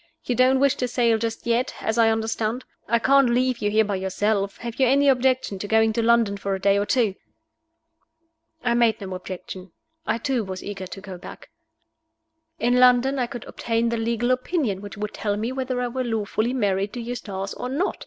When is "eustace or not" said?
16.99-17.99